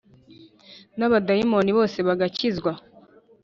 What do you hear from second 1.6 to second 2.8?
bose bagakizwa